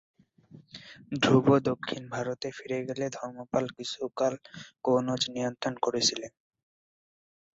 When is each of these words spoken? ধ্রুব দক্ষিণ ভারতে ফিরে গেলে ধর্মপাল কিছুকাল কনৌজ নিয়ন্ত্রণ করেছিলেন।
ধ্রুব 1.21 1.47
দক্ষিণ 1.69 2.03
ভারতে 2.13 2.47
ফিরে 2.57 2.79
গেলে 2.87 3.05
ধর্মপাল 3.17 3.65
কিছুকাল 3.77 4.33
কনৌজ 4.85 5.21
নিয়ন্ত্রণ 5.35 5.73
করেছিলেন। 5.85 6.31